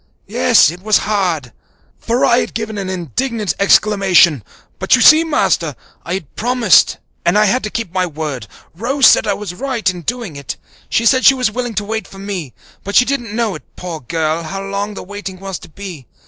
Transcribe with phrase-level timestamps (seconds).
[0.25, 1.53] Yes, it was hard"
[1.99, 4.43] for I had given an indignant exclamation
[4.79, 8.47] "but you see, Master, I had promised and I had to keep my word.
[8.73, 10.57] Rose said I was right in doing it.
[10.89, 12.51] She said she was willing to wait for me,
[12.83, 16.07] but she didn't know, poor girl, how long the waiting was to be.